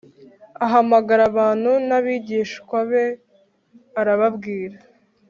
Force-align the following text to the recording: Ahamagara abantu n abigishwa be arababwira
Ahamagara 0.65 1.21
abantu 1.31 1.71
n 1.87 1.89
abigishwa 1.97 2.77
be 2.89 3.05
arababwira 3.99 4.77